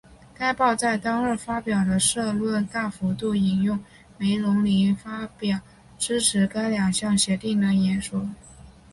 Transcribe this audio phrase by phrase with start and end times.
[0.33, 3.79] 该报在当日发表的社论大幅度引用
[4.17, 5.59] 梅隆尼发表
[5.99, 8.27] 支持该两项协定的演说。